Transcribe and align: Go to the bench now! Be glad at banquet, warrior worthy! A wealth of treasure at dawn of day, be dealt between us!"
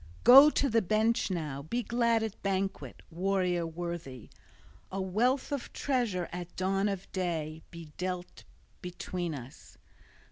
Go 0.23 0.49
to 0.49 0.67
the 0.67 0.81
bench 0.81 1.29
now! 1.29 1.61
Be 1.61 1.83
glad 1.83 2.23
at 2.23 2.41
banquet, 2.41 3.03
warrior 3.11 3.67
worthy! 3.67 4.31
A 4.91 4.99
wealth 4.99 5.51
of 5.51 5.71
treasure 5.73 6.27
at 6.31 6.55
dawn 6.55 6.89
of 6.89 7.11
day, 7.11 7.61
be 7.69 7.91
dealt 7.99 8.43
between 8.81 9.35
us!" 9.35 9.77